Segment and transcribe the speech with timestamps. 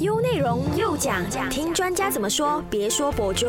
[0.00, 3.46] 优内容又讲，听专家怎么说，别说博主。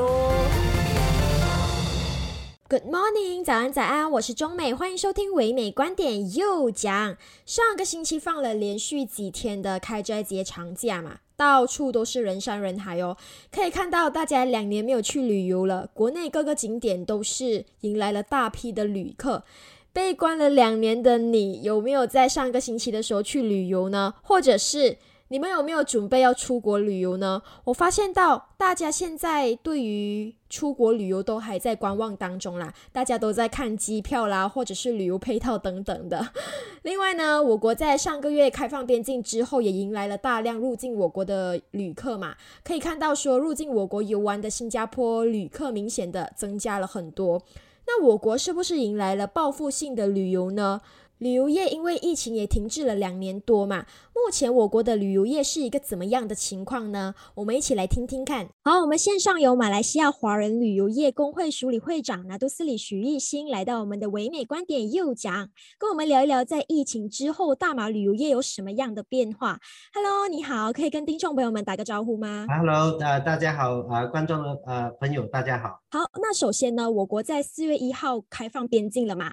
[2.68, 7.16] Good morning，早安早安，我是中美，欢迎收听唯美观点又讲。
[7.46, 13.16] 上个星期放了连续几天的开斋节长假嘛，到处都是人山人海哦，
[13.50, 19.46] 可以看到大家两年没有去旅游了，国内各个景点都是迎来了大批的旅客。
[19.94, 24.16] 被关了两年的你，有没有在上个星期的时候去旅游呢？
[24.22, 24.98] 或者是？
[25.30, 27.42] 你们有没有准备要出国旅游呢？
[27.66, 36.30] 我发现到大家现在对于出国旅游都还在观望当中啦，大家都在看机票啦，或者是旅游配套等等的。
[36.84, 42.36] 另外呢，我国在上个月开放边境之后，也迎来了大量入境我国的旅客嘛。
[42.64, 47.42] 可以看到说，入境我国游玩的新加坡旅客明显的增加了很多。
[47.86, 50.80] 那我国是不是迎来了报复性的旅游呢？
[51.20, 53.88] 旅游业因为疫情也停滞了两年多嘛，
[54.26, 57.14] 目前我国的旅游业是一个怎么样的情况呢？
[57.36, 58.50] 我们一起来听听看。
[58.64, 69.60] 好，我们线上有马来西亚华人旅游业工会署理会长拿督斯里许玉兴来到我们的唯美观点又讲，跟我们聊一聊在疫情之后大马旅游业有什么样的变化。
[69.94, 75.80] Hello，你好，可以跟听众朋友们打个招呼吗？Hello，呃，大家好，呃，观众的呃朋友大家好。
[75.90, 79.32] 好，那首先呢，我国在四月一号开放边境了嘛？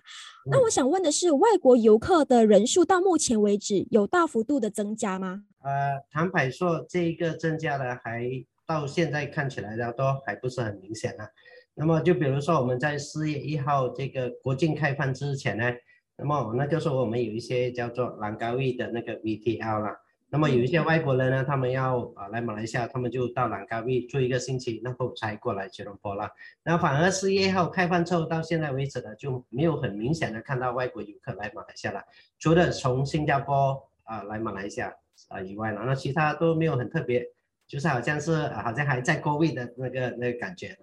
[0.51, 5.45] 那我想问的是，外国游客的人数到目前为止有大幅度的增加吗？
[5.63, 8.29] 呃，坦白说，这一个增加的还
[8.67, 11.27] 到现在看起来的，都还不是很明显啊。
[11.75, 15.73] 那么就比如说我们在四月一号这个国境开放之前呢，
[16.17, 20.01] 那么那就是我们有一些叫做兰高威的那个 VTL 了。
[20.31, 26.29] 那么有一些外国人呢，他们要啊来马来西亚，他们就到兰高威住一个星期，然后才过来吉隆坡了。
[26.65, 32.03] 那反而四月一号开放之后到现在为止呢，就没有很明显的看到外国游客来马来西亚了，
[32.39, 34.93] 除了从新加坡啊来马来西亚
[35.29, 37.25] 啊以外了，那其他都没有很特别，
[37.67, 40.77] 就是好像是好像还在高位的那个那个感觉。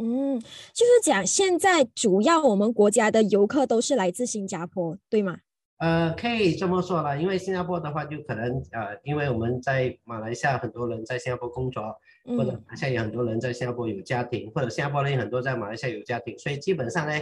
[0.00, 5.38] 嗯，就是讲现在主要我们国家的游客都是来自新加坡，对吗？
[5.78, 11.94] 呃，可以这么说了，因为新加坡的话，就可能呃，因为我们在马来西亚很多人在新加坡工作，
[12.24, 17.12] 或者马来西亚有很多人在新加坡有家庭，或者新加坡人很多在马来西亚有家庭，所以基本上呢，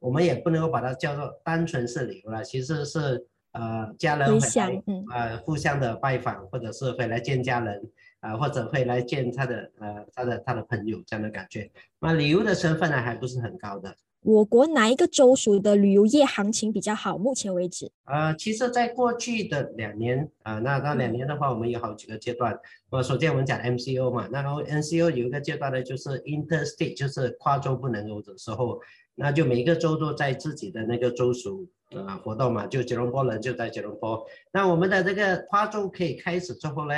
[0.00, 7.82] 我们也不能够把它叫做单纯是旅游了，其实是呃家人回来，呃互相的拜访，或者是回来见家人，
[8.20, 13.94] 啊或者会来见他的呃他的他的朋友这样的感觉，那旅游的成分呢还不是很高的。
[14.22, 17.16] 我国哪一个州属的旅游业行情比较好？
[17.16, 22.54] 目前为止，呃，其实，在过去的两年啊，那那两年的话，我们有好几个阶段。
[22.90, 28.78] 我首先我们讲 MCO 嘛，然后 MCO 有一个阶段呢，就是 interstate，就是跨州不能游的时候，
[29.20, 34.24] 那就每个州都在自己的那个州属啊活动嘛，就吉隆坡人就在吉隆坡。
[34.50, 36.94] 那我们的这个花州可以开始之后呢，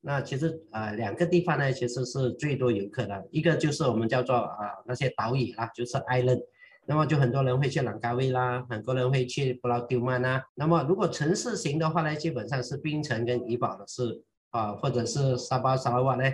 [0.00, 6.40] 那其实啊两个地方呢，其实是最多游客的，一个就是我们叫做啊那些岛屿啦，就是 island。
[6.88, 10.42] 那么就很多人会去朗高威啦，很多人会去布劳丢曼啦。
[10.54, 16.24] 那么如果城市型的话呢，基本上是槟城跟怡保的是啊，或者是沙巴、沙拉瓦呢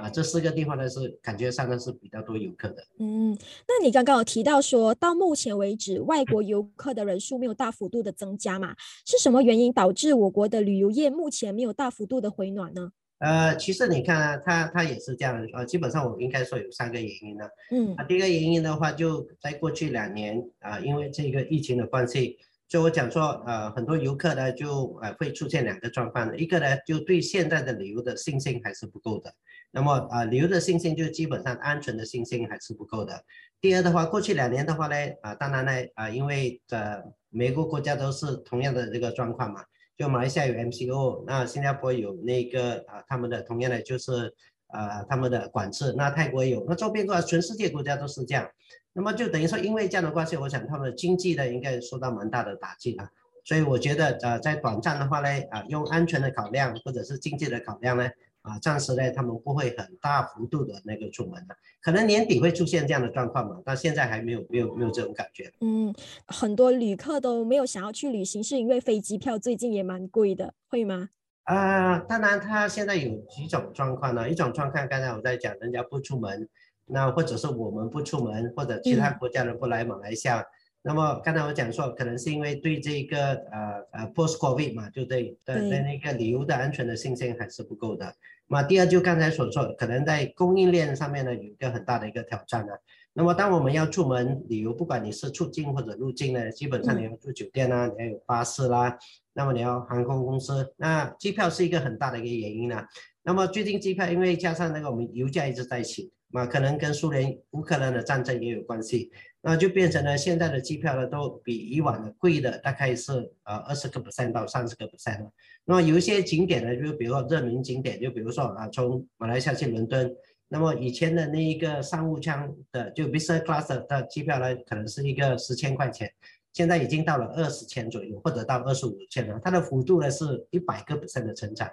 [0.00, 2.82] 啊，这四个地方呢是感觉上呢是比较多游客的。
[2.98, 3.36] 嗯，
[3.68, 8.74] 那你刚刚有提到说到目前为止外国游客的人数没有大幅度的增加嘛？
[9.06, 12.92] 是什么原因导致我国的旅游业目前没有大幅度的回暖呢？
[13.18, 17.44] 呃，其实你看啊，它它也是这样，呃，基本上我应该说有三个原因呢。
[17.70, 29.30] 嗯，啊，第一个原因的话，就在过去两年啊，因为这个疫情的关系，就我讲说，呃，很多游客呢就呃会出现两个状况，一个呢就对现在的旅游的信心还是不够的，
[29.72, 33.24] 那么啊旅游的信心就基本上安全的信心还是不够的。
[33.60, 39.64] 第二的话，过去两年的话呢，啊，当然呢，啊，因为呃每个国家都是同样的这个状况嘛。
[39.96, 44.34] 就马来西亚有 MCO，那新加坡有那个啊，他们的同样的就是
[44.68, 45.92] 啊，他们的管制。
[45.94, 48.48] 那泰国有，那周边国全世界国家都是这样。
[48.94, 53.10] 那么就等于说，因为这样的关系，我想他们的经济呢应该受到蛮大的打击啊。
[53.44, 58.08] 所以我觉得呃，在短暂的话呢，啊，用安全的考量或者是经济的考量呢。
[58.42, 65.52] 啊，暂时呢，他们不会很大幅度的那个出门的，可能年底会出现这样的状况嘛，但现在还没有没有没有这种感觉。
[65.60, 65.94] 嗯，
[66.26, 71.10] 很多旅客都没有想要去旅行，是因为飞机票最近也蛮贵的，会吗？
[71.44, 76.48] 啊，当然，他现在有几种状况呢，一种状况刚才我在讲，人家不出门，
[76.86, 80.42] 那或者是我们不出门，或者其他国家人不来马来西亚。
[80.82, 88.14] 那么刚才我讲说，可能是因为对这个呃呃 post covid 嘛，就对对对那个旅游的安全的信心还是不够的。
[88.46, 92.72] 那第二就刚才所说，可能在供应链上面呢有一个很大的一个挑战呢。
[93.12, 98.96] 那么当我们要出门旅游，不管你是出境或者入境呢，基本上你要住酒店啊，你要有巴士啦，
[99.34, 102.82] 那么你要航空公司，那机票是一个很大的一个原因呢。
[103.22, 109.10] 那么最近机票因为加上那个我们油价一直在起，嘛可能跟苏联乌克兰的战争也有关系，
[109.42, 113.12] 那就变成了现在的机票呢都比以往的贵的大概是
[113.44, 115.30] 呃二十个 percent 到三十个 percent
[115.64, 120.14] 那么有一些景点呢，就比如说热门景点，就比如说啊从马来西亚去伦敦，
[120.48, 126.12] 那么以前的那一个商务舱的就 business class 的机票呢，可能是一个十千块钱。
[126.52, 131.70] 现在已经到了二十千左右，或者到二十五千了，它的幅度呢是一百个 percent 的成长。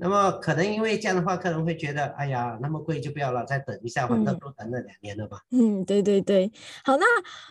[0.00, 5.40] 那么可能因为这样的话，客人会觉得，哎呀，那么贵就不要了，再等一下，反正都等了两年了吧。
[5.50, 6.50] 嗯，对对对。
[6.84, 7.04] 好，那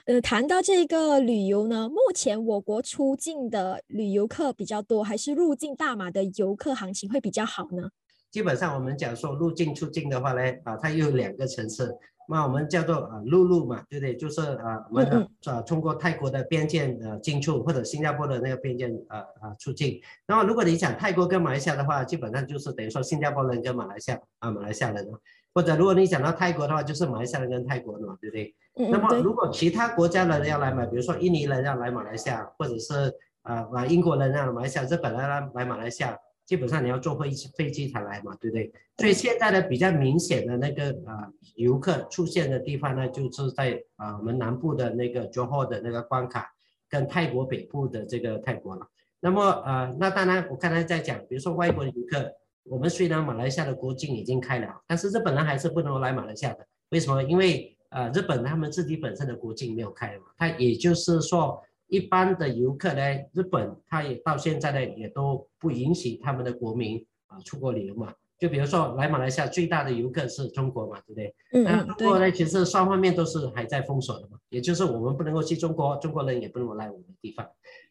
[0.05, 7.89] 呃，谈到这个旅游呢，目前我国出境的旅游客比较多，还是入境大马的游客行情会比较好呢？
[8.31, 11.93] 基本上我们讲说入境出境的话呢，啊，它有两个层次。
[12.29, 14.15] 那我们叫做啊陆路嘛，对不对？
[14.15, 20.01] 就是啊我们啊通过泰国的边界呃进出，或者新加坡的那个边界啊啊出境。
[20.27, 25.07] 那么如果你想泰国跟马来西亚的话，基本上就是等于说新加坡人跟马来西亚啊马来西亚人，
[25.53, 28.53] 或者如果你想到泰国的话，就是马来西亚人跟泰国的嘛，对不对？
[28.91, 36.17] 那么如果其他国家的人要来买，比如说印尼人要来马来西亚，或者是啊啊英国人要来马来西亚，日本人来来马来西亚。
[36.47, 38.71] 基本上你要坐飞机飞机才来嘛，对不对？
[38.97, 46.49] 所以现在的比较明显的那个呃游客出现的地方呢，就是在啊我们南部的那个 Johor 的那个关卡，
[46.89, 48.87] 跟泰国北部的这个泰国了。
[49.19, 52.31] 那么呃，那当然我刚才在讲，比如说外国游客，
[52.63, 56.65] 我们虽然马来西亚的国境已经开了，但是日本人还是不能来马来西亚的。
[56.91, 57.21] 为什么？
[57.23, 61.61] 因为呃日本他们自己本身的国境没有开嘛，它也就是说。
[61.87, 63.01] 一般的游客呢，
[63.33, 68.13] 日本他也到现在呢也都不允许他们的国民啊出国旅游嘛。
[68.37, 71.35] 就比如说来马来西亚最大的游客是中国嘛，对不对？
[71.53, 77.47] 嗯那中国呢，其实双方面都是还在封锁的嘛，也就是我们不能够去中国，中国人也不能够来我们的地方。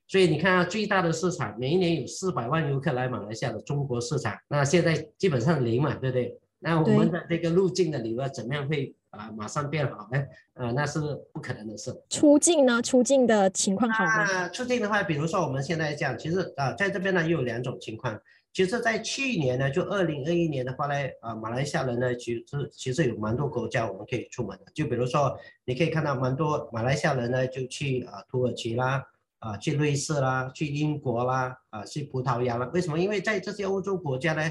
[0.06, 6.38] 所以你看啊，最大的市场每一年有四百万游客来马来西亚的中国市场，那现在基本上零嘛，对不对？
[6.60, 8.94] 那我们的这个入境的旅游怎么样会？
[9.16, 10.22] 啊，马上变好呢？
[10.54, 11.00] 呃，那是
[11.32, 11.92] 不可能的事。
[12.10, 12.80] 出境呢？
[12.82, 14.48] 出境的情况好吗？
[14.50, 18.18] 出境的话，比如说我们现在讲，其实啊，在这边呢又有两种情况。
[18.52, 24.72] 其实，在去年呢，就二零二一年的话呢，啊，马来西亚人呢，其实其实有蛮多国家我们可以出门的。
[24.74, 29.04] 就比如说，你可以看到蛮多马来西亚人呢，就去啊土耳其啦，
[29.40, 32.70] 啊去瑞士啦，去英国啦，啊去葡萄牙啦。
[32.72, 32.98] 为什么？
[32.98, 34.42] 因为在这些欧洲国家呢。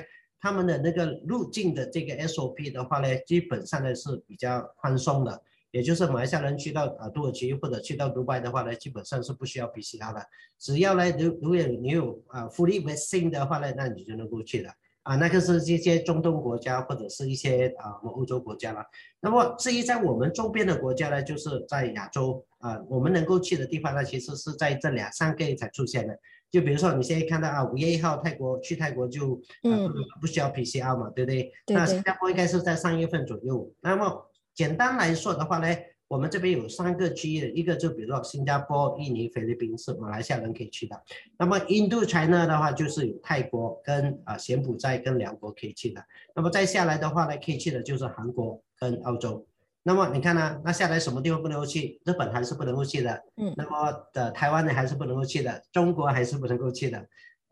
[0.45, 10.23] 他们的那个入境的这个 SOP 的话呢，基本上呢是比较宽松的，也就是马来西亚人去到啊土耳其或者去到迪拜的话呢，基本上是不需要 PCR 的，
[10.59, 14.71] 只要呢如如果你有啊 fully vaccine 的话呢，那你就能够去了
[15.01, 18.85] 啊，那个是这些中东国家或者是一些啊我们欧洲国家了。
[19.19, 26.15] 那么至于在我们周边的国家呢，就是在亚洲啊，我们能够去的地方呢，其实是在这两三个月才出现的。
[26.51, 31.51] 就比如说，你现在看到啊，五月一号泰国去泰国就嗯不需要 PCR 嘛，对不对？
[31.67, 33.69] 那新加坡应该是在三月份左右。
[33.81, 35.67] 那么简单来说的话呢，
[36.07, 41.01] 我们这边有三个区域，一个就比如说新加坡、印尼、菲律宾是马来西亚人可以去的。
[41.37, 46.01] 那么印度 China 的话就是有泰国跟啊柬埔寨跟辽国可以去的。
[46.35, 49.45] 那么再下来的话呢，可以去的就是韩国跟澳洲。
[49.87, 50.59] 那么你看呢？
[50.65, 52.01] 那下来什么地方不能够去？
[52.05, 53.21] 日本还是不能够去的。
[53.37, 53.53] 嗯。
[53.55, 56.97] 那么的台湾呢还是不能够去的，中国还是不能够去的。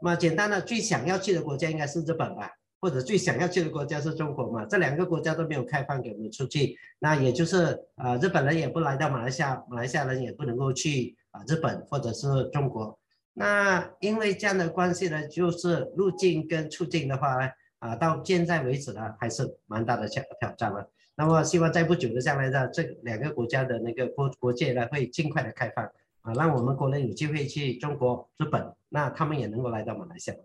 [0.01, 2.49] 那么简单的，最想要去的国家应该是日本吧，
[2.81, 4.65] 或者最想要去的国家是中国嘛？
[4.65, 12.97] 这两个国家都没有开放给我们出去，那也就是呃，日本人也不来到马来西亚，马来西亚人也不能够去啊日本或者是中国。
[13.35, 20.89] 那因为这样的关系呢，就是入境跟出境的话呢，啊，到现在为止呢，还是蛮大的挑挑战了。
[21.15, 25.85] 那么希望在不久的将来呢，这两个国家的那个国国界呢会尽快的开放
[26.21, 30.37] 啊，让我们国人有机会去中国、日本，那他们也能够来到马来西亚。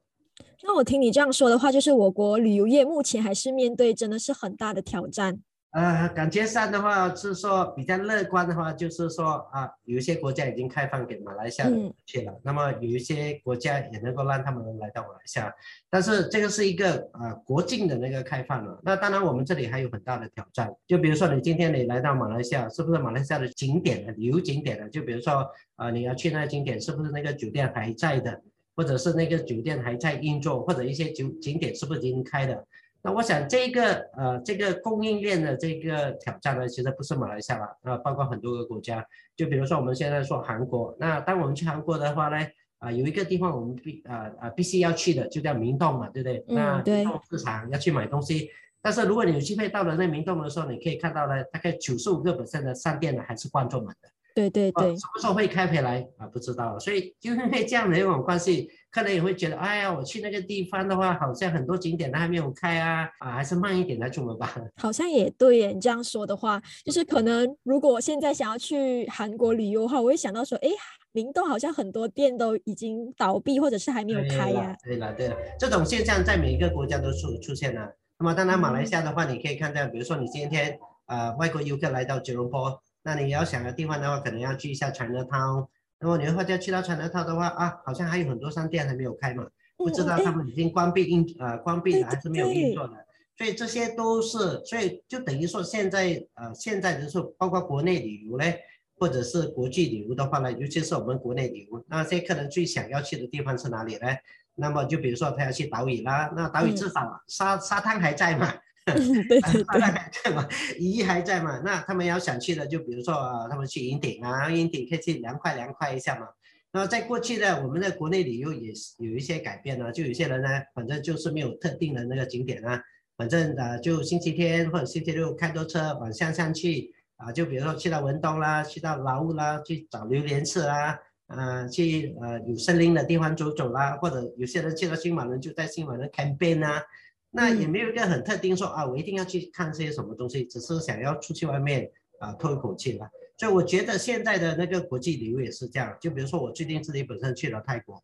[0.62, 5.40] 那我听你这样说的话，就是我国旅游业目前还是面对真的是很大的挑战。
[5.70, 11.68] 呃，感觉上的话是说比较乐观的话，就是说啊，有一些国家已经开放给马来西亚
[12.06, 15.52] 去了，那么有一些国家也能够让他们来到马来西亚，
[15.90, 18.80] 但是这个是一个啊国境的那个开放了。
[18.82, 24.14] 那当然我们这里还有很大的挑战，就比如说你今天你来到马来西亚，是不是马来西亚的景点？
[24.16, 24.88] 旅游景点呢？
[24.88, 25.46] 就比如说
[25.76, 28.40] 啊，你要去那个景点，是不是那个酒店还在的，
[28.74, 32.66] 或者是那个酒店还在运作，或者一些酒景点是不是已经开的？
[33.00, 39.04] 那我想这个呃这个供应链的这个挑战呢，其实不是马来西亚了，啊，包括很多个国家。
[39.36, 42.44] 就比如说我们现在说韩国，那当我们去韩国的话呢，
[42.78, 46.44] 啊有一个地方我们必啊啊必须要去的，就叫明洞嘛，对不对？
[46.48, 48.50] 那明洞市场要去买东西，
[48.82, 54.08] 但是如果你有机会到了那明洞的时候，你可以看到呢，大概九十五个本身的商店呢还是关着门的。
[54.38, 56.26] 对对对，什么时候会开回来啊？
[56.28, 64.54] 不知道，所以就因为这样的一种关系，客人也会觉得，哎呀，我去那个地方的话，好像很多景点都还没有开啊，啊，还是慢一点再出门吧。
[64.76, 70.68] 好像也对耶，你这样说的话，就是可能如果现在想要去韩国旅游的话，我会想到说，哎，
[71.10, 74.76] 明洞好像很多店都已经倒闭，或者是还没有开呀。
[74.84, 77.80] 对了对了，这种现象在每一个国家都出出现了。
[78.20, 82.80] 那么当然，马来西亚的话，你可以看到，比如说你今天啊，外国游客来到吉隆坡。
[83.08, 85.66] 那你要想个地方的话，可能要去一下 Chinatown。
[85.98, 89.48] 那么你或者去到 Chinatown 的话啊，好像还有很多商店还没有开嘛，
[89.78, 92.92] 不知道他们已经关闭运呃关闭了还是没有运作的。
[93.38, 98.60] 所以这些都是，所以就等于说现在呃现在就是包括国内旅游嘞，
[98.98, 104.08] 或者是国际旅游的话呢，尤其是我们国内旅游，那些客人最想要去的地方是哪里呢？
[104.54, 108.52] 那么就比如说他要去岛屿啦，那岛屿至少沙沙滩还在嘛。
[109.28, 111.60] 对 对对，还在嘛，姨还在嘛？
[111.64, 113.14] 那他们要想去的，就比如说
[113.50, 116.28] 他们去云顶啊，云顶可以去凉快凉快一下嘛。
[116.70, 122.78] 那在过去呢，我们的国内旅游也是有一些改变呢，就有些人呢，反正就是没有特定的那个景点啊，
[123.16, 136.82] 反正呃就星期天或者星期六开多车往乡下去啊，就比如说去到文东啦，去到劳务啦，去找榴莲吃啦，呃去呃有森林的地方走走啦，或者有些人去到新马伦就在新马伦 campaign 啊。
[137.30, 143.06] 那也没有一个很特定说啊，我一定要去看这些什么东西，只是想要出去外面啊透一口气吧。
[143.36, 145.94] 所以我觉得现在的那个国际旅游也是这样。
[146.00, 148.02] 就比如说我最近自己本身去了泰国，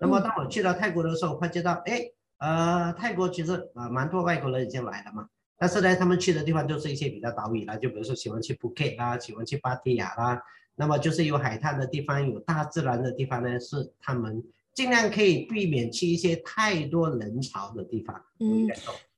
[0.00, 2.00] 那么当我去到泰国的时候，发觉到哎，
[2.38, 5.28] 呃，泰国其实啊蛮多外国人已经来了嘛。
[5.58, 10.42] 但是呢，他们去的地方都是一些比较岛屿啦，就比如说喜欢去布 t 啦，喜欢去芭提雅啦，
[10.76, 14.42] 那么就是有海滩的地方，有大自然的地方呢，是他们。
[14.74, 18.16] 尽量可以避免去一些太多人潮的地方。
[18.40, 18.66] 嗯，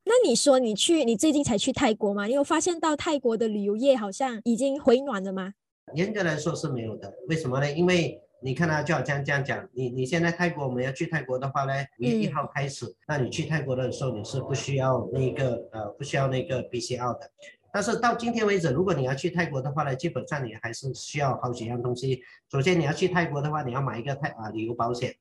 [0.04, 2.26] 那你说你去，你最近才去泰国吗？
[2.26, 5.54] 你有发现到泰国的旅游业好像已经回暖了吗？
[5.94, 7.12] 严格来说是没有的。
[7.28, 7.72] 为什么呢？
[7.72, 17.30] 因为你看啊，就好像这样讲，你你现在泰国我们要去泰国的话呢，五月一号开始，那你去泰国的时候你是不需要那个呃不需要那个 bcr 的。
[17.72, 22.20] 但是到今天为止，如果你要去泰国的话呢，基本上你还是需要好几样东西。
[22.50, 25.14] 首先你要去泰国的话，你要买一个泰啊旅游保险。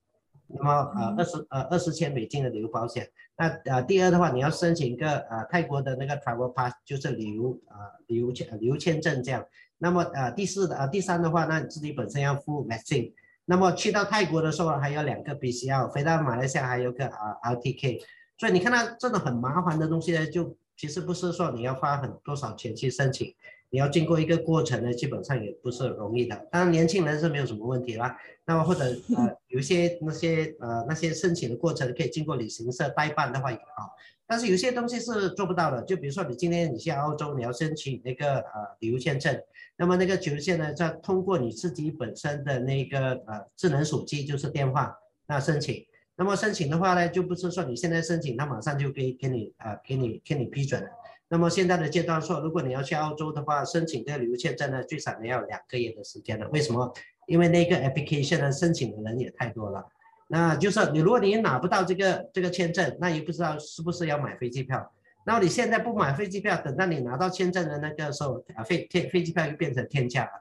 [0.56, 9.44] 那么呃二十呃二十千美金的旅游保险，那呃第二的话，你要申请一个呃泰国的那个 travel pass，就是旅游啊旅游签旅游签证这样。
[9.78, 13.12] 那么呃第四的呃第三的话，那你自己本身要付 vaccine。
[13.46, 18.00] 那么去到泰国的时候还有两个 BCL，飞到马来西亚还有个啊 RTK。
[18.38, 23.34] 所以你看到这种很麻烦的东西呢，就其实不是说你要花很多少钱去申请。
[23.74, 26.36] 你要经过一个过程呢，基本上也不是容易的。
[26.52, 28.16] 当然年轻人是没有什么问题啦。
[28.46, 28.84] 那么或者
[29.18, 33.90] 呃有一些那些呃那些申请的过程可以经过旅行社代办的话也好。
[34.28, 35.82] 但是有些东西是做不到的。
[35.86, 39.36] 就比如说你今天你去澳洲，你要申请那个呃旅游签证，
[39.76, 45.84] 那么那个旅游签呢，在通过你自己本身的那个呃智能手机就是电话那申请。
[46.16, 50.88] 那么申请的话呢，就不是说你现在申请，他马上就可以给你呃给你给你批准了。
[51.34, 56.48] 那么现在的阶段说，如果你要去澳洲的话，申请这个旅游签证呢，最少你要两个月的时间了。
[56.50, 56.94] 为什么？
[57.26, 59.84] 因为那个 application 呢，申请的人也太多了。
[60.28, 64.94] 那就是你，如果你拿不到这个这个签证，那也不知道是不是要买飞机票。
[65.26, 70.32] 那你现在不买飞机票，等到你拿到签证的那个时候，啊飞天飞机票就变成天价了。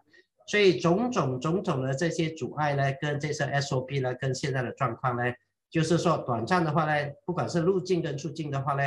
[0.47, 5.23] 所以种种种种的这些阻碍呢，跟这些 SOP 呢，跟现在的状况呢，
[5.71, 8.83] 就是说短暂的话呢，不管是入境跟出境的话呢。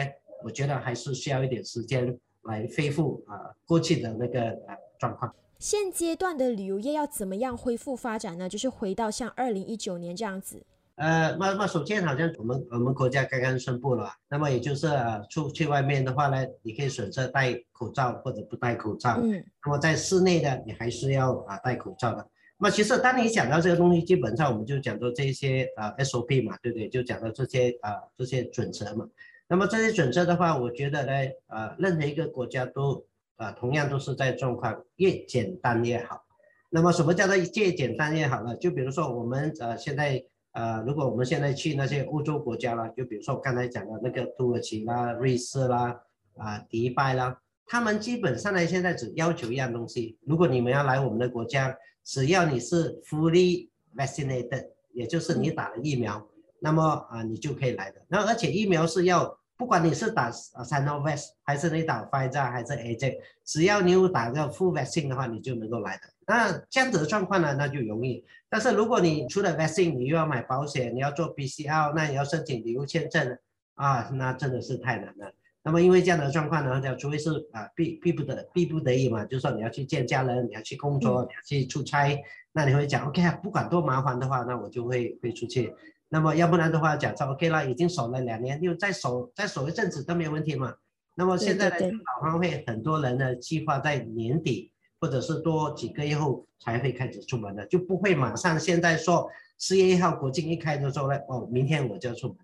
[0.46, 5.34] 我觉得还是需要一点时间来恢复啊过去的那个呃状况。
[5.58, 8.48] 现阶段的旅游业要怎么样恢复发展呢？
[8.48, 10.62] 就是回到像二零一九年这样子。
[10.98, 14.88] 呃，那那首先好像我们我们国家刚刚宣布了，那么也就是
[15.32, 19.20] 出去外面的话呢，你可以选择戴口罩或者不戴口罩。
[19.24, 19.44] 嗯。
[19.66, 22.18] 那么在室内的你还是要啊戴口罩的。
[22.60, 26.88] 那么其实当你讲到这个东西，基本上我们就讲到这些啊 SOP 嘛，对不对？
[26.88, 29.10] 就讲到这些啊这些准则嘛。
[29.48, 31.12] 那么这些准则的话，我觉得呢，
[31.48, 33.06] 呃，任何一个国家都，
[33.38, 36.24] 呃，同样都是在状况越简单越好。
[36.72, 38.56] 那么什么叫做越简单越好呢？
[38.56, 40.24] 就比如说我们呃现在
[40.54, 46.02] 呃，如果我们现在去那些欧洲国家了，就比如说我刚才讲的那个土耳其啦、瑞士啦、
[46.38, 56.28] 啊迪拜啦，他们基本上呢现在只要求一样东西：如果你们要来我们的国家，只要你是 fully vaccinated，也就是你打了疫苗。
[56.60, 58.02] 那么啊，你就可以来的。
[58.08, 66.04] 那而且疫苗是要，不管你是打啊 Sinovac 还是你打 Pfizer 还是 AZ，只要你有打个 full vaccine 的话，你就能够来的。
[66.28, 68.26] 那这样子的状况呢，那就容易。
[68.50, 73.38] 但是如果你除了 vaccine，你又要买保险，你要做 PCR，那你要申请旅游签证
[73.76, 75.32] 啊，那真的是太难了。
[75.62, 82.16] 那么因为这样的状况呢，就除非是啊逼逼不得逼不得已嘛，就是说你要去见家人，你要去工作，你要去出差，
[82.52, 85.74] 那你会讲 OK，不管多麻烦的话，那我就会会出去。
[86.16, 90.74] 那么要不然的话，讲说 OK 了，已经守了两年，又再守再守一阵子都没有问题嘛。
[91.14, 102.38] 那么现在呢，老方会很多人呢计划在年底或者是多几个月后才会开始出门的，就不会马上现在说四月一号国庆一开的时候呢，哦，明天我就要出门。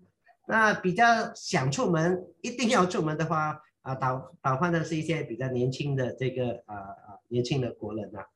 [0.46, 8.26] 那比较想出门，一定要出门的话，啊，导导换的是一些比较年轻的这个啊啊年轻的国人啊，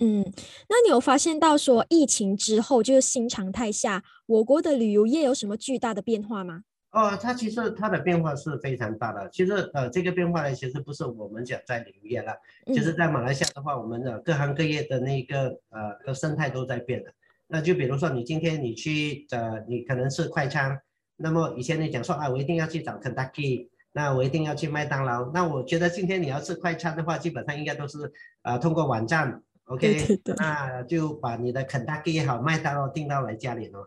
[0.00, 0.24] 嗯，
[0.68, 6.64] 那你有发现到说疫情之后就是新常态下，我国的旅游业有什么巨大的变化吗？
[6.90, 9.28] 哦，它其实它的变化是非常大的。
[9.30, 12.32] 其实呃，这个变化呢，其实不是我们讲在旅游业了，
[12.66, 17.12] 其实在马来西亚的话，我们的各行各业的那个呃的生态都在变的。
[17.46, 20.80] 那就比如说你今天你去呃，你可能是快餐。
[21.16, 25.30] 那么以前你讲说啊，我一定要去找肯德基，那我一定要去麦当劳。
[25.32, 28.10] 那我觉得今天你要吃快餐的话，基本上应该都是
[28.42, 33.78] 啊通过网站，OK，那就把你的肯德基也好，麦当劳订到来家里了。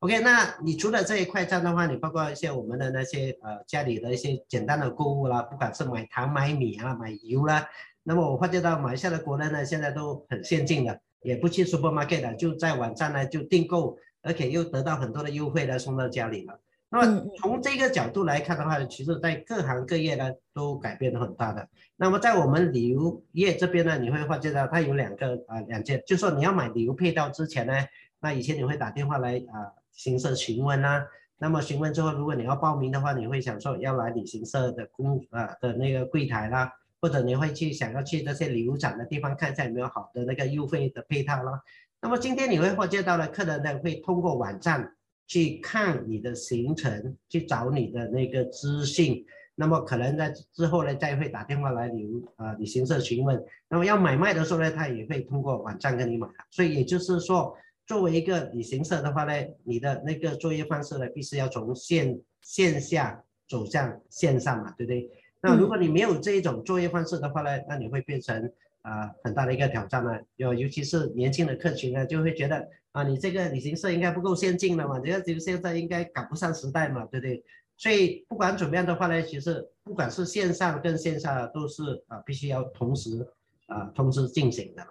[0.00, 7.66] OK，那你除了这一快餐的话，你包括一些我们的那些呃家里的一些简单的购物啦，不管是买糖、买米啊、买油啦，
[8.02, 16.60] 那么我发觉到马来西亚的国人呢，现在都很先进的，也不去 supermarket 了，就在网站呢就订购，而且又得到很多的优惠呢，送到家里了。
[16.90, 21.68] 那么从这个角度来看的话，其实在各行各业呢都改变了很大的。
[21.96, 27.74] 那么在我们旅游业这边呢，你会发觉到它有两个啊两件，就说你要买旅游配套之前呢，
[28.20, 31.04] 那以前你会打电话来啊行社询问啦，
[31.38, 41.60] 那么询问之后，如果你要报名的话，你会想说要来旅行社的公啊的那个柜台啦，或者你会去想要去这些旅游展的地方看一下有没有好的那个优惠的配套啦。
[42.00, 44.94] 那么今天你会发觉到了客人呢会通过网站。
[45.26, 53.42] 去看你的行程，去找你的那个资讯，那么可能在之后呢，再会打电话来旅啊旅行社询问。
[53.68, 56.28] 那么要买卖的时候呢，他也会通过网站跟你买。
[56.50, 59.32] 所以也就是说，作为一个旅行社的话呢，
[59.64, 65.10] 你的那个作业方式呢，必须要从线线下走向线上嘛，对不对？
[65.40, 68.50] 那如果你没有这一种作业方式的话呢，那你会变成
[68.84, 70.16] 啊很大的一个挑战呢。
[70.36, 72.68] 尤尤其是年轻的客群呢，就会觉得。
[72.94, 75.00] 啊，你这个旅行社应该不够先进了嘛？
[75.00, 77.42] 这个就现在应该赶不上时代嘛，对不对？
[77.76, 83.26] 所以不管怎么样的话呢，其实不管是线上跟线下都是啊，必须要同时
[83.66, 84.86] 啊同时进行的。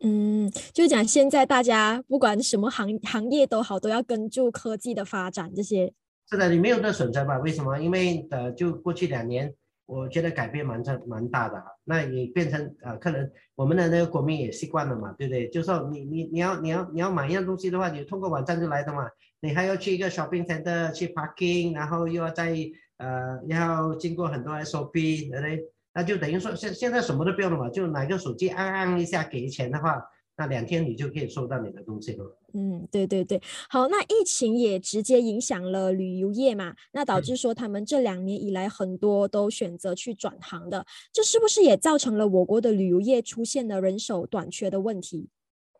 [0.00, 5.92] 嗯，就讲现在大家不管什么行行业都好，都要跟住科技的发展这些。
[6.30, 7.38] 是的，你没有的选择吧？
[7.40, 7.78] 为什么？
[7.78, 9.54] 因为呃，就过去两年。
[9.86, 15.48] 我觉得改变蛮大蛮大的，那也变成呃，可能我们的那个国民也习惯了嘛，对不对？
[15.50, 19.08] 就说你你你要你要你要买一样东西的话，你通过网站就来的嘛，
[19.40, 22.56] 你还要去一个 shopping center 去 parking，然后又要在
[22.98, 24.92] 呃要经过很多 SOP，
[25.30, 25.62] 对不对？
[25.92, 30.02] 那就等于说现现在什么都不用了嘛，就拿个手机按按一下给钱的话。
[30.36, 32.36] 那两天你就可以收到你的东西了。
[32.54, 45.28] 嗯，对对对，好，那疫情也直接影响了旅游业嘛，那导致说他们这两年以来很多都选择去转行的，这是不是也造成了我国的旅游业出现了人手短缺的问题？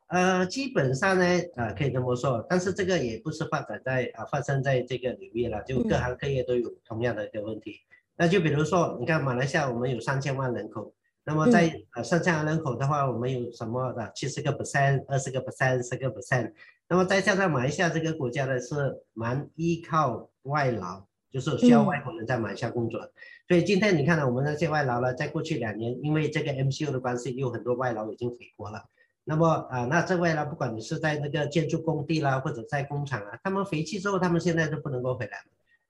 [0.09, 1.25] 呃，基本上呢，
[1.57, 7.77] 呃，可以这么说，但是这个也不是发展在啊发生在这个旅游业了，就各行各业都有同样的一个问题。
[8.17, 10.93] 那就比如说，你看马来西亚，我们有三千万人口。
[11.25, 16.53] 那么在呃剩下人口的话，我们有什么的七十个 percent、二十个 percent、十个 percent。
[16.87, 23.01] 那么再加上马来西亚这个国家呢，是蛮依靠外劳，就是需要外国人在马来西亚工作。
[23.49, 28.85] 所以今天你看到我们那些外劳呢，在过去两年，因为这个 MCO 的关系，有很多外劳已经回国了。
[29.25, 35.45] 那么啊，那这外劳不管你是在那个建筑工地啦，或者在工厂啊，他们回去之后，他们现在都不能够回来了。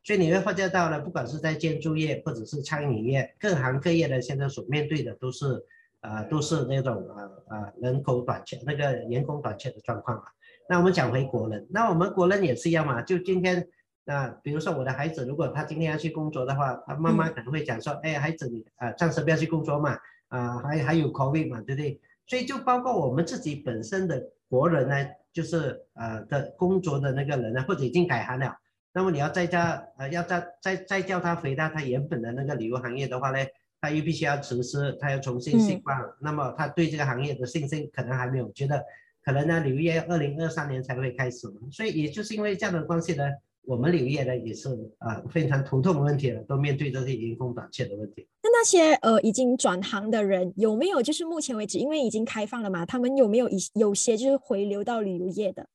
[0.04, 5.64] 所以你会发觉到了，不管是在建筑业或者是餐饮业，各行各业的现在所面对的都是，
[6.02, 10.24] 呃，都是那种呃呃人口短缺，那个员工短缺的状况嘛。
[10.68, 13.00] 那我们讲回国人，那我们国人也是一样嘛。
[13.00, 13.66] 就今天，
[14.04, 19.96] 那比如说我的孩子，如果他今天要去工作的话，他妈妈可能会讲说，哎，孩子你啊暂时不要去工作嘛，
[20.28, 21.98] 啊还还有 COVID 嘛，对不对？
[22.26, 28.54] 所以就包括我们自己本身的国人呢，就是呃的工作的那个人呢，或者已经改行了。
[28.94, 33.38] 那么你要再加呃，要再再再叫他回到他原本的那个旅游行业的话呢，
[33.80, 35.98] 他又必须要辞职，他要重新习惯。
[36.20, 38.80] 那么他对这个行业的信心可能还没有，觉得
[39.24, 41.48] 可能呢旅游业二零二三年才会开始。
[41.72, 43.24] 所以也就是因为这样的关系呢，
[43.64, 48.28] 我们旅游业呢也是啊非常头痛的问题了，都面对这些员工短缺的问题。
[48.44, 55.66] 那那些呃已经转行的人有没有就是目前为止因为已经开放了嘛，他们有没有一有些就是回流到旅游业的？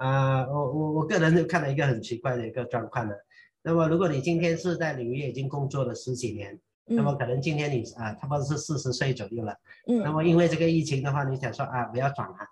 [0.00, 3.14] 啊，我我我个人就看了一个很奇怪的一个状况呢，
[3.62, 9.54] 那么如果你今天是在旅游业已经工作了十几年，那么可能今天你啊差不多是四十岁左右了，
[9.86, 12.48] 嗯，那么因为这个疫情的话，你想说啊我要转行，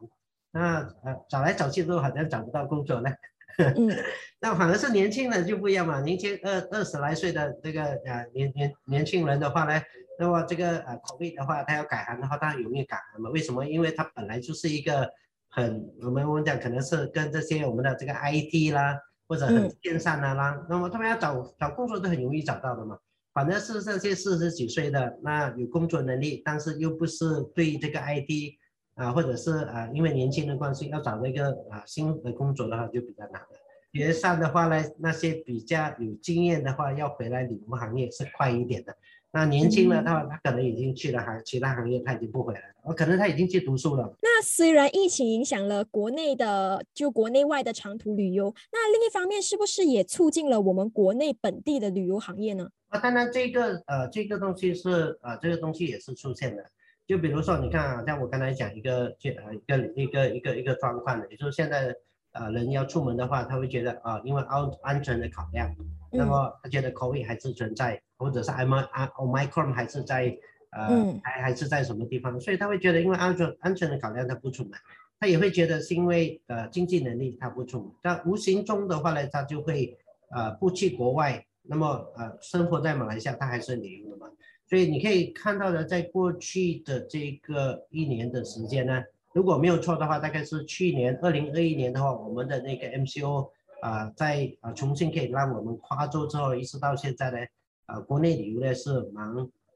[0.52, 3.10] 那呃找来找去都好像找不到工作呢。
[3.56, 3.88] 嗯，
[4.40, 9.80] 那反而是年轻人就不一样嘛，年轻二二十来岁的这个呃年年年轻人的话呢，
[10.18, 13.30] 那么这个呃口味的话，他要改行的话，他容易改行嘛？
[13.30, 13.64] 为什么？
[13.64, 15.10] 因为他本来就是一个
[15.48, 22.98] 很我们我们讲可能是跟这些我们的这个 IT 啦，或者很线上的啦，那么他们要找找工作都很容易找到的嘛。
[23.32, 28.58] 反正是这些四十几岁的那有工作能力，但是又不是对这个 IT。
[28.98, 33.48] 啊，或者是啊，因为年轻的关系，要找那个啊新的工作的话就比较难了。
[33.92, 38.92] 学上的话呢，那些比较有经验的话，要回来旅游行业是快一点的。
[39.30, 42.74] 那年轻的他他可能已经去了行其他行业，他已经不回来了。
[42.88, 44.10] 我可能他已经去读书了。
[44.22, 52.70] 那虽然疫情影响了国内的就国内外的长途旅游，那另一方面是不是也促进了我们国内本地的旅游行业呢？
[52.88, 56.64] 啊，当然这个呃这个东西是呃这个东西也是出现的。
[57.06, 61.94] 就比如说，你看啊，像我刚才讲一个，这呃一个一个一个一个状况的，也就是现在
[62.32, 65.74] 呃人要出门的话，他会觉得啊，因为安安全的考量，
[66.12, 70.36] 那么他觉得 COVID 还是存在，或者是 M I Omicron 还是在
[70.70, 74.72] 呃还还是在什么地方，所以他会觉得因为安全安全的考量他不出门，
[75.18, 79.96] 他也会觉得是因为呃经济能力他不出门，但无形中的话呢，他就会
[80.30, 84.26] 呃不去国外，那么呃生活在马来西亚他还是旅游的嘛。
[84.68, 89.02] 所以你可以看到的，在过去的这个一年的时间呢，
[89.32, 93.48] 如果没有错的话，大概是去年二零二一年的话，我们的那个 MCO
[93.80, 97.38] 啊，在啊重庆可以让我们跨州之后，一直到现在呢，
[97.86, 99.26] 啊国内旅游呢是蛮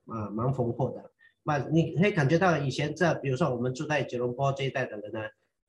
[0.06, 1.10] 啊蛮丰富的。
[1.44, 5.20] 那你可以感觉到以前这，比如说我们住在吉隆坡这一带的人呢，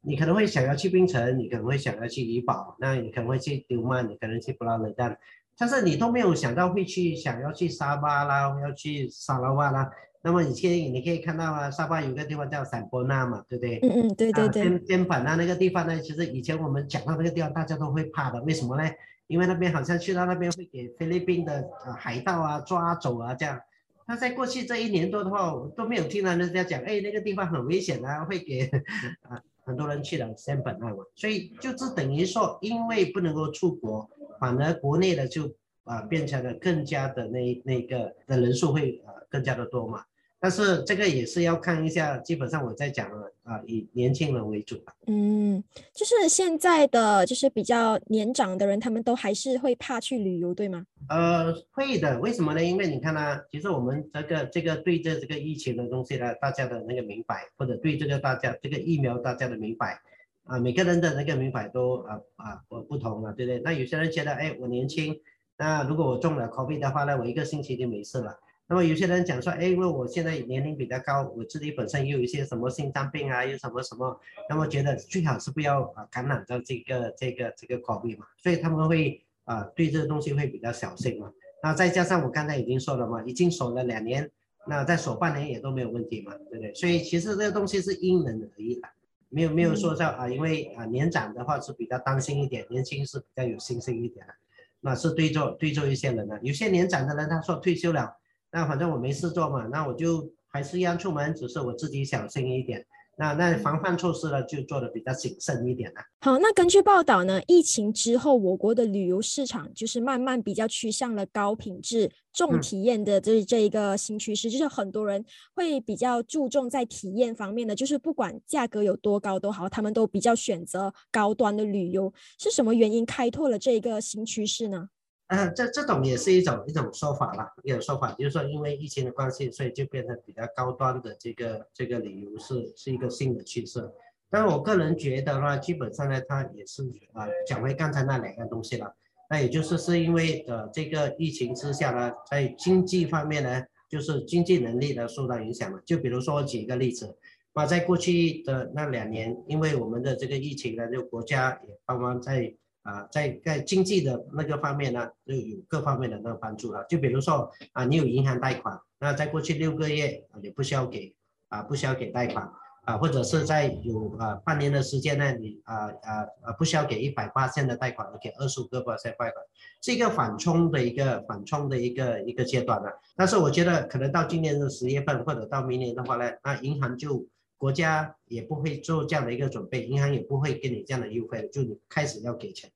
[0.02, 5.18] 你可能会想要去槟城，你可能会想要去怡保，那你可能会去丢曼，你可能去布拉雷丹
[5.58, 9.90] 但是你都没有想到会去想要去沙巴啦，要去沙拉瓦啦。
[10.22, 13.80] 那么以前你可以看到啊，沙巴有个地方叫散波纳嘛，对不对？
[13.84, 14.64] 嗯嗯，对对对。
[14.64, 18.42] 肩肩膀啊那个地方呢，其实以前我们讲到那个地方，大家都会怕的。
[18.44, 18.90] 为什么呢？
[19.28, 23.60] 因为那边好像去到那边会给菲律宾的呃海盗啊抓走啊这样。
[24.08, 28.70] 那在过去这一年多的话，我都没有听到人家讲，哎，那个地方很危险啊，会给
[29.24, 31.04] 啊很多人去了先本案嘛。
[31.16, 34.10] 所以就是等于说，因为不能够出国。
[34.40, 40.04] 反而国内的就啊变成了更加的那那个的人数会啊更加的多嘛，
[40.44, 44.94] 但是这个也是要看一下，基本上我在讲了啊以年轻人为主吧。
[45.08, 50.86] 嗯，就是现在的就是比较年长的人，他们都还是会怕去旅游，对吗？
[51.08, 52.20] 呃，会的。
[52.20, 52.62] 为什么呢？
[52.62, 60.02] 因为你看呢，其实我们这个这个对这这个疫情的东西呢，大家的那个明白，或者对这个大家这个疫苗大家的明白。
[60.44, 63.62] 啊，每个人的那个明白都啊啊不不同了，对不对？
[63.62, 65.18] 那有些人觉得，哎，我年轻，
[65.58, 68.38] 那如果我中了 COVID 的话呢，我一个星期就没事了。
[68.68, 81.32] 那么有些人讲说，哎，因为我现在年龄比较高，我自己本身又有一些什么心脏病啊，又什么什么，那么觉得最好是不要啊感染到这个这个这个 COVID 嘛，所以他们会啊对这个东西会比较小心嘛。
[81.62, 84.30] 那再加上我刚才已经说了嘛，已经守了两年，
[84.66, 86.74] 那再守半年也都没有问题嘛，对不对？
[86.74, 88.88] 所以其实这个东西是因人而异的。
[89.30, 94.34] 没有没有说叫啊，因为啊年长的话是比较担心一点，年轻是比较有信心一点的，
[94.80, 96.40] 那是对着对着一些人的。
[96.44, 98.16] 有些年长的人他说退休了，
[98.54, 102.86] 那反正我没事做嘛，那我就还是一样出门，只是我自己小心一点。
[103.16, 106.02] 那那防范措施呢，就做的比较谨慎一点了。
[106.22, 122.12] 好，那根据报道呢，疫情之后，我国的旅游市场就是慢慢比较趋向了高品质、重体验的这这一个新趋势，就是很多人会比较注重在体验方面的，就是不管价格有多高都好，他们都比较选择高端的旅游。
[122.40, 124.90] 是什么原因开拓了这一个新趋势呢？
[125.28, 133.90] 啊，这这种也是一种一种说法了，一种说法就是说，因为疫情的关系，所以就变成比较高端的这个这个旅游是是一个新的趋势。
[134.30, 136.84] 但是我个人觉得话，基本上呢，它也是
[137.14, 138.94] 啊，讲回刚才那两样东西了。
[139.30, 145.82] 那也就是是因为呃这个疫情之下呢，在经济方面呢，就是经济能力呢受到影响了。
[145.86, 147.18] 就比如说举一个例子，
[147.56, 152.54] 那在过去的那两年，因为我们的这个疫情呢，就国家也帮忙在。
[152.84, 156.86] 啊，在在经济的那个方面呢，就有各方面的那个帮助了。
[156.90, 161.16] 就比如说啊，你有银行贷款，那在过去六个月你不需要给
[161.48, 162.52] 啊，不需要给贷款
[162.84, 169.46] 啊，或者是在有啊半年的时间呢，你啊啊啊不需要给一百八千的贷款，你给二十五个八千贷款，
[169.82, 172.92] 是一个缓冲的一个缓冲的一个一个阶段了。
[173.16, 177.26] 但是我觉得可能到今年的十月份或者到明年的话呢，那银行就。
[177.64, 182.70] 国家也不会做这样的一个准备，银行也不会给你这样的优惠，就你开始要给钱。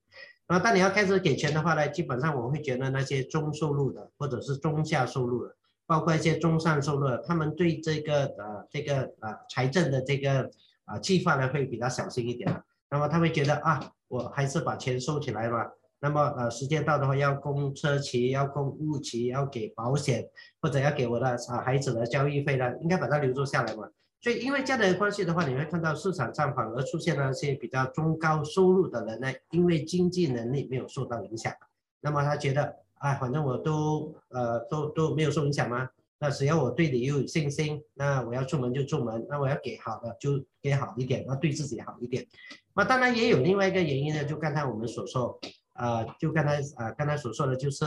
[0.48, 5.54] 那当你要开始给钱的话呢，基本上我会觉得那些中收入的或者是中下收入的，
[5.86, 10.50] 包括一些中上收入的，他们对这个呃这个呃财政的这个
[10.86, 12.64] 啊计划呢会比较小心一点。
[12.90, 15.70] 那么他会觉得啊，我还是把钱收起来吧。
[16.00, 20.26] 那么呃时间到的话要供车期，要供物期，要给保险，
[20.62, 23.90] 或者要给我的啊孩子的教育费呢，应该把它留住下来嘛。
[24.20, 31.54] 所以，因为这样的关系的话，你会看到市场上反而出现了一些比较中高收入的人呢，因为经济能力没有受到影响，
[32.02, 35.88] 那么他觉得，啊，反正我都呃都都没有受影响吗？
[36.20, 42.26] 那只要我对你有信心，那我要出门就出门，那我要给好的就给好一点，那对自己好一点。
[42.74, 45.40] 那当然也有另外一个原因呢，就刚才我们所说，
[45.74, 47.86] 啊，就刚才啊刚才所说的就是，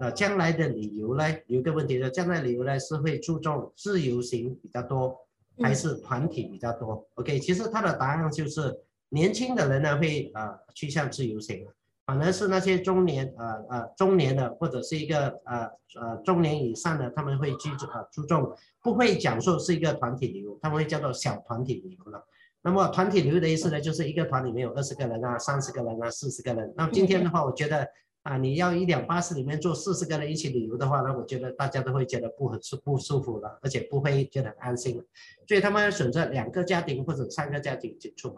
[0.00, 5.18] 呃，将来的旅游呢，有一个问题呢，将来旅游呢是会注重自由行比较多。
[5.60, 8.74] 还是团体比较多，OK，其实他的答案就是
[9.10, 11.66] 年轻的人呢会呃趋向自由行，
[12.06, 15.68] 反而是那些中年呃呃中年的或者是一个呃
[16.00, 22.24] 呃中年以上的他们会注重呃注重不会讲述是一个团体旅游，他们会叫做小团体旅游了。
[22.62, 26.72] 那么团体旅游的意思呢，就是一个团里面有二十个人啊、三十个人啊、四十个人。
[26.76, 27.86] 那么今天的话，我觉得。
[28.22, 35.04] 啊，你要一辆巴士里面坐四十个人一起旅游的话，那我觉得大家都会觉得不很舒不舒服了，而且不会觉得很安心了。
[35.48, 38.36] 所以他们要选择两个家庭或者三个家庭一起出门。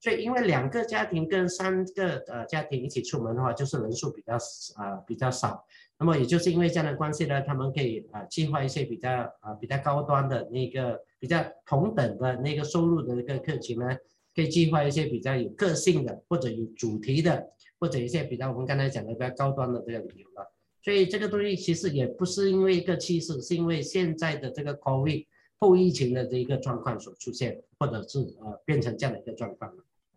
[0.00, 4.34] 所以因为两个家庭跟三个呃家庭一起出门的话，就是人数比较
[4.76, 5.64] 啊比较少。
[5.98, 13.96] 那么也就是因为这样的关系呢，他们可以啊计划一些比较啊比较高端的那个比较同等的那个收入的那个客群呢，
[14.34, 17.48] 可以计划一些比较有个性的或者有主题的。
[17.84, 20.50] 或者一些比较我们刚才讲的比较高端的这个旅游了，
[20.82, 25.26] 所以这个东西其实也不是因为一个趋势，是因为现在的这个 COVID
[25.58, 29.70] 后疫情的这一个状况所出现，或者是呃变成这样的一个状况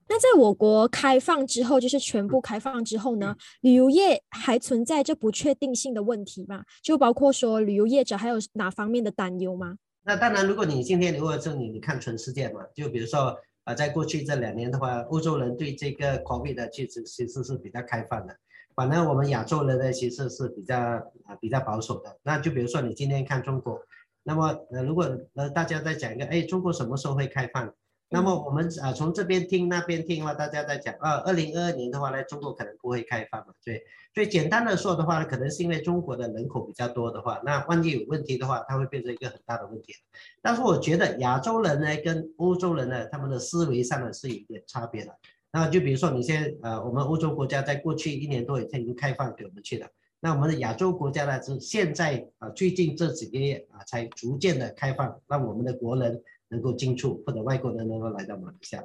[0.07, 6.63] 那在我国开放之后，就是全部开放之后呢，旅游业还存在这不确定性的问题吗？
[6.81, 9.75] 就包括说旅游业者还有哪方面的担忧吗？
[10.05, 13.37] 那当然，如果你今天如果是你你看全世界嘛，就比如说。
[13.67, 18.33] 啊，在过去这两年的话，欧洲人对这个 COVID 的其实其实是比较开放的，
[18.73, 20.77] 反正我们亚洲人呢其实是比较
[21.25, 22.17] 啊比较保守的。
[22.23, 23.77] 那就比如说你今天看中国，
[24.23, 25.03] 那么呃如果
[25.35, 27.73] 呃大家在讲一个，哎，中国什么时候会开放？
[28.09, 33.83] 那么我们啊从这边听那边听的话，大家在讲啊，二零二二年的话呢，中国可能不会开放嘛，对。
[34.15, 39.93] 所以简单的说的话呢，可能是因为中国的人口比较多的话，那万一有问题的话，它会变成一个很大的问题。
[40.41, 45.13] 但是我觉得亚洲人呢跟欧洲人呢，他们的思维上呢是有点差别的。
[45.51, 49.87] 那就比如说你现在呃，我们欧洲国家在过去一年多以前已经开放给我们去了，
[50.21, 56.23] 那我们的亚洲国家呢是现在啊最近这几个月啊才逐渐的开放，让我们的国人。
[56.49, 58.83] 能够进出或者外国人能够来到马来西亚，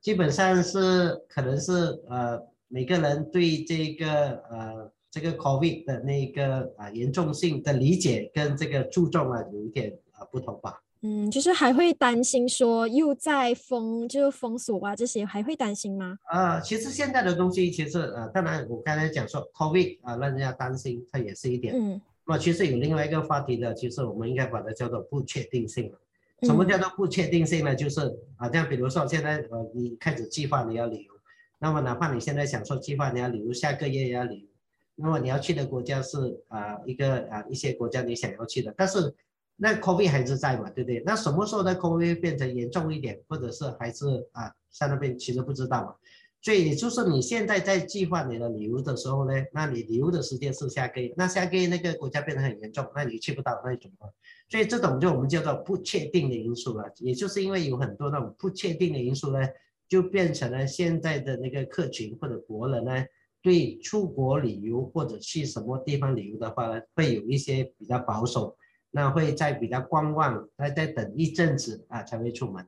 [0.00, 1.72] 基本上是可能是
[2.08, 10.82] 呃每个人对这个呃这个 COVID 的那个啊严重性的理解跟这个注重啊有一点啊不同吧。
[11.04, 16.16] 嗯，就是还会担心说又在封就是封锁啊这些还会担心吗？
[16.24, 21.74] 啊，其实现在的东西其实呃当然我刚才讲说 COVID 啊让人家担心，它也是一点。
[21.76, 22.00] 嗯。
[22.24, 25.98] 那么其实有另外一个话题的，其实我们应该把它叫做不确定性了。
[26.42, 27.74] 什么叫做不确定性呢？
[27.74, 28.00] 就是
[28.36, 31.12] 啊，像比如说现在呃，你开始计划你要旅游，
[31.58, 34.48] 那么哪怕你现在想说计划你要旅游，下个月也要旅游，
[34.96, 39.14] 那么你要去的国家是啊一个啊一些国家你想要去的，但是
[39.56, 41.02] 那 COVID 还是在嘛，对不对？
[41.06, 45.94] 那什么时候的 COVID 变成严重一点，或者是还是啊在那边其实不知道嘛。
[46.44, 54.10] 所以就是你现在在计划你的旅游的时候呢，那你旅游的时间是下个月，那下个月那个国家变得很严重，那你去不到，那怎么办？
[54.52, 59.38] 所以这种就我们叫做不确定的因素了，也就是因为有很多那种不确定的因素呢，
[59.88, 63.02] 就变成了现在的那个客群或者国人呢，
[63.40, 68.54] 对出国旅游或者去什么地方旅游的话呢，会有一些比较保守，
[68.90, 72.62] 那会在比较观望，再再等一阵子啊才会出门。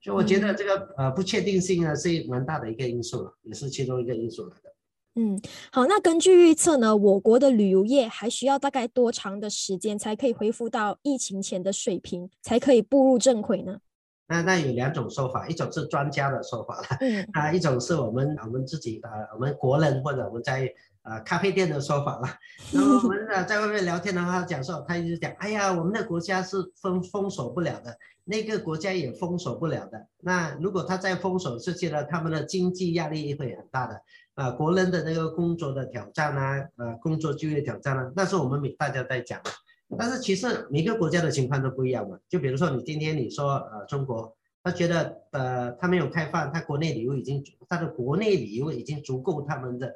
[0.00, 4.73] 所以我觉得这个呃不确定性呢是蛮大的一个因素了，也是其中一个因素来的。
[5.16, 13.78] 嗯，好，那根据预测呢，我国的旅游业还需要大概多长的时间才可以恢复到疫情前的水平，才可以步入正轨呢？
[14.26, 20.68] 那那有两种说法，一种是专家的说法了，嗯， 啊，一种是我们我们自己呃我们国人或者我们在
[21.04, 22.28] 呃咖啡店的说法了。
[22.72, 30.06] 那么我们呃在外面聊天的话，讲说他一直讲，哎呀，我们的国家是封封锁不了的，那个国家也封锁不了的。
[30.20, 34.00] 那如果他再封锁，这些了，他们的经济压力会很大的。
[34.34, 39.40] 啊，国人的那个工作的挑战啊，呃，工作就业挑战啊，那是我们每大家在讲。
[39.96, 42.18] 但是其实每个国家的情况都不一样嘛。
[42.28, 49.94] 就比如说你今天你说呃中国，他觉得呃他没有开放，他国内旅游已经他的国内旅游已经足够他们的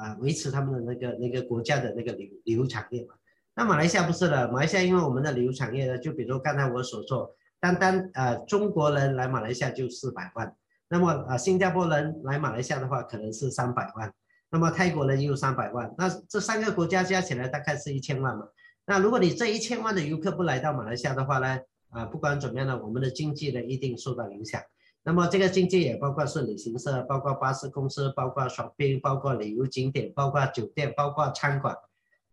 [0.00, 3.14] 啊维持他们的那个那个国家的那个旅旅游产业嘛。
[3.54, 10.56] 那马来西亚不是的，马来西亚因为我们的旅游产业呢，就比如刚才我所说，单单呃中国人来马来西亚就四百万，
[10.88, 14.10] 那么啊新加坡人来马来西亚的话可能是三百万，
[14.50, 18.48] 那么泰国人也有三百万，那这三个国家加起来大概是一千万嘛。
[18.86, 21.58] 那如果你这一千万的游客不来到马来西亚的话呢，
[21.90, 24.62] 啊不管怎么样呢，我们的经济呢一定受到影响。
[25.10, 31.76] 那么这个经济也包括是旅行社，包括巴士公司，包括 shopping，包括旅游景点，包括酒店，包括餐馆，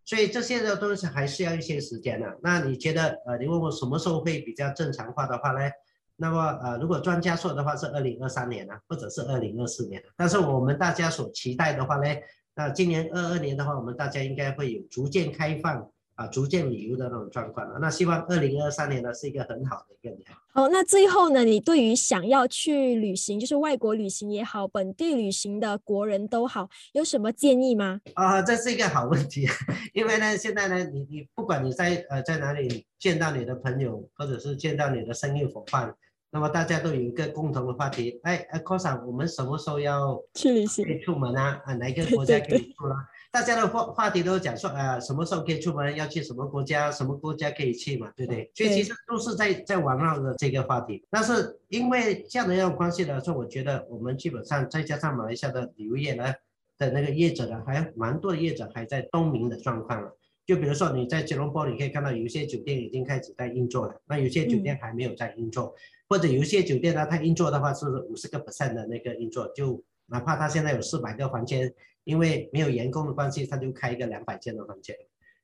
[0.04, 2.38] 所以这些的东西还是要一些时间的。
[2.40, 5.58] 那你觉得，呃，你问我什么时候会比较正常化的话呢？
[6.14, 10.00] 那么，呃，如果专家说的话是二零二三年啊，或者是二零二四年。
[10.16, 12.04] 但是我们大家所期待的话呢，
[12.54, 15.90] 那今年二二年的话，我们大家应该会有逐渐开放。
[16.18, 17.78] 啊，逐渐旅游的那种状况了。
[17.80, 20.26] 那希望二零二三年呢是一个很好的一个年。
[20.52, 28.00] 哦，那最后呢，你对于想要去旅行，就是外国旅行也好，本地旅行的国人都好，有什么建议吗？
[28.14, 29.46] 啊，这是一个好问题。
[29.94, 35.94] 因为呢，现在呢，你你不管你在呃在哪里见到你的朋友，或者是见到你的生意伙伴，
[36.32, 38.18] 那么大家都有一个共同的话题。
[38.24, 40.84] 哎，哎 s a 我们什么时候要去旅行？
[40.84, 41.62] 可以出门啊？
[41.64, 42.96] 啊，哪个国家可以出呢？
[43.30, 48.50] 大家的话话题都讲说，呃，什么时候可以出门，要去什么国家，什么国家可以去嘛，对不对？
[48.54, 51.04] 所以其实都是在在围绕着这个话题。
[51.10, 56.24] 但是因为这样的一种关系来说，我觉得我们基本上再加上马来西亚的旅游业呢
[56.78, 60.10] 的那个业者呢，还蛮多的业者还在冬眠的状况了。
[60.46, 65.74] 就比如说你在吉隆坡，你可以看到有一些酒店已经开始在运作了，那有些酒店还没有在运作，
[66.08, 71.72] 或者有一些酒店呢，它运作的话是五十个 percent 的那个运作，就哪怕他现在有四百个房间。
[72.04, 74.96] 因为没有员工的关系，他就开一个两百间的房间，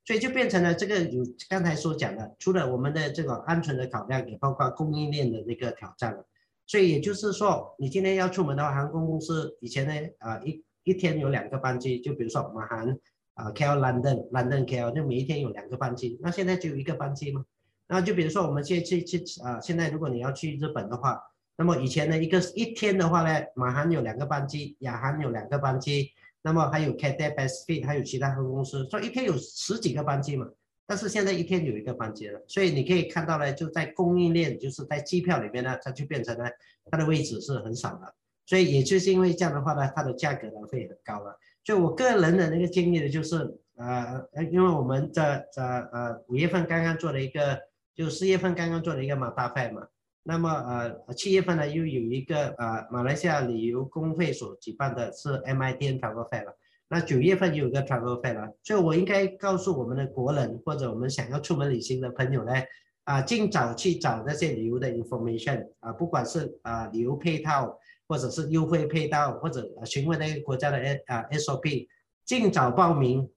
[0.03, 6.27] 所以就变成了这个有刚才所讲的，除了我们的这个安全的考量，也包括供应链的那个挑战了。
[6.67, 12.97] 所以也就是说，你今天要出门的话，航空公司以前呢，啊一一天有两个班机，就比如说马航
[13.35, 16.19] 啊，KL London，London KL，就每一天有两个班机。
[16.23, 17.45] 那现在只有一个班机吗？
[17.89, 21.21] 那就比如说我们现在去去啊，现在如果你要去日本的话，
[21.57, 26.11] 那么以前呢，一个一天的话呢，马航有两个班机，亚航有两个班机。
[26.47, 30.47] 那么还有 Cathay Pacific，还有其他航空公司，所以一天有十几个班机嘛，
[30.87, 36.45] 但是现在一天有一个班机了，所以你可以看到呢，就在供应链，就是在机票里面呢，它就变成了
[36.91, 38.15] 它的位置是很少的，
[38.45, 41.35] 所以也就是因为这样的话呢，它的价格呢会很高了。
[41.65, 43.37] 所以我个人的那个建议呢，就是
[43.77, 47.59] 呃，因为我们在在呃五月份刚刚做了一个，
[47.95, 49.89] 就四月份刚刚做了一个马大赛嘛。
[50.27, 56.57] 那么呃七月份呢又有一个呃马来西亚旅游工会所举办的是 MIT Travel Fair 了，
[56.89, 62.53] 那九月份又有个 Travel Fair 了，所以我应该告诉我们的国人或者我们想要出门旅行的朋友呢，
[63.05, 71.87] 啊尽早去找那些旅游的 information 啊，不管是啊旅游配套或者是优惠配套或者询问那个国家的 S 啊 SOP，
[72.25, 73.29] 尽早报名，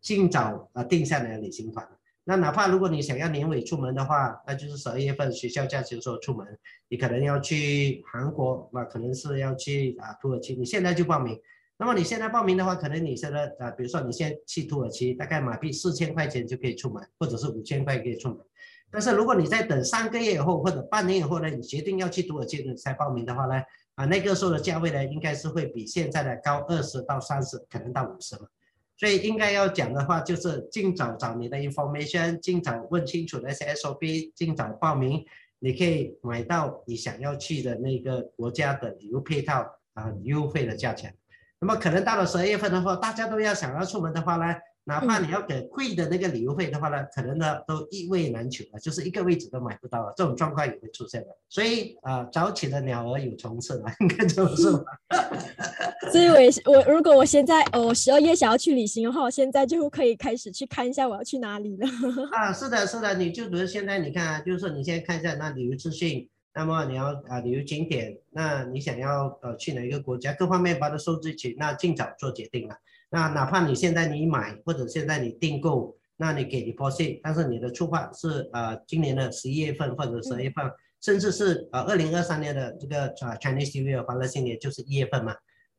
[0.00, 1.84] 尽早啊定下来的旅行团。
[2.28, 6.44] 那哪怕如果你想要年尾出门的话，那就是十二月份学校假期的时候出门，
[6.88, 11.40] 你可能要去韩国，那可能是要去啊土耳其，你现在就报名。
[11.78, 18.38] 那么你现在报名的话，可能你现在啊，比如说你现在去土耳其，大概马币四千块钱就可以出门，或者是五千块可以出门。
[18.90, 23.62] 但是如果你在等三个月以后或者半年以后呢，你决定要去土耳其你才报名的话呢，
[23.94, 28.48] 啊那个时候的价位呢，应该是会比现在的高二十到三十，可能到五十嘛。
[28.98, 35.24] 所以应该要讲的话，就是尽早找你的 information，尽早问清楚那些 SOP，尽早报名，
[35.58, 41.14] 你可以买到你想要去的那个国家的旅游配套啊，优惠的价钱。
[41.58, 44.54] 那么可能到了十二月份的话，大家都要想要出门的话呢？
[44.88, 51.28] 哪怕你要给贵的那个旅游费的话呢，可能呢都一位难求啊，就是一个位置都买不到了，这种状况也会出现的。
[51.48, 54.84] 所以啊，早起的鸟儿有虫吃嘛，应该这么说。
[56.12, 61.88] 所以，我我如果我现在我十二月想要去旅行的话，我现在就可以开始去看一下我要去哪里了。
[62.30, 72.76] 啊，是的，是的，你就比如现在你看啊，就是说你现在看一下那旅游资讯，那么你要啊旅游景点，那你想要呃去哪一个国家，各方面把它收集起，那尽早做决定了。
[73.10, 80.64] 那哪怕你现在你买或者现在你订购，那你给 deposit，但是你的出发是呃今年的十一月份或者十二月份，
[81.00, 85.34] 甚至是呃二零二三年的这个呃 Chinese New Year 欢乐新年就是一月份嘛。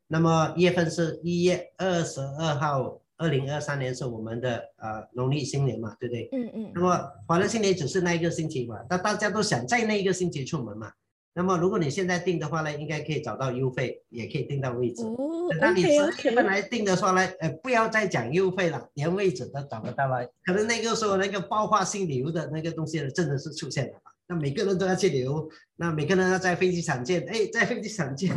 [0.07, 6.29] 那么一月份是一月二十二号，二零二三年是我们的呃农历新年嘛，对不对？
[6.31, 6.71] 嗯嗯。
[6.73, 10.91] 那么欢乐新年只是那一个星期嘛，那大家都想在那一个星期出门嘛。
[11.37, 15.03] 那么如果你现在订的话呢，应该可以找到优惠，也可以订到位置。
[15.03, 15.89] 哦，那你十
[16.23, 20.27] 月份来订的话呢，呃，不要再讲优惠了，连位置都找不到了。
[20.43, 23.93] 可能那个时候那个爆发性旅游的那个东西呢，真的是出现了。
[24.27, 28.35] 那每个人都要去旅游，那每个人要在飞机场见，哎，在飞机场见。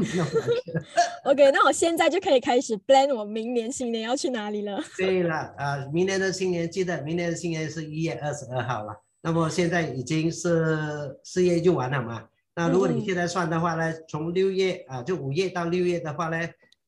[1.24, 4.78] OK，那我现在就可以开始 plan 我明年新年要去哪里了。
[4.98, 8.94] 对了，啊，明年的新年记得，明年的新年是一月二十二号了。
[9.22, 12.24] 那么现在已经是四月就完了嘛？
[12.60, 16.38] 那如果你嗯现在算的话呢，从六月啊，就五月到六月的话呢，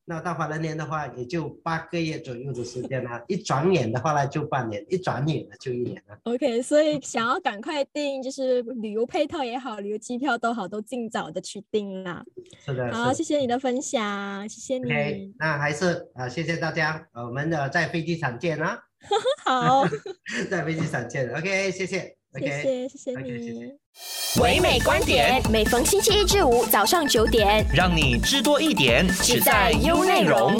[0.05, 3.23] 那到华人年的话也就八个月左右的时间了。
[3.27, 6.15] 一转眼的话呢，就半年；一转眼了就一年了。
[6.25, 12.23] OK，所以想要赶快订，就是旅游配套也好，旅游机票都好，都尽早的去订啦。
[12.63, 15.33] 是的，好，谢谢你的分享，谢谢你 OK，你。
[15.39, 18.77] 那还是啊，谢谢大家，呃我们的在飞机场见啊，
[19.43, 19.83] 好，
[20.51, 21.33] 在飞机场见。
[21.33, 22.22] OK，谢谢。
[22.39, 22.61] 谢。
[22.61, 23.71] 谢，谢谢你。
[24.41, 30.59] 唯美观点，每逢星期一至五早上九点，让你知多一点，只在优内容。